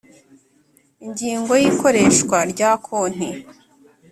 [1.05, 3.29] Ingingo ya Ikoreshwa rya konti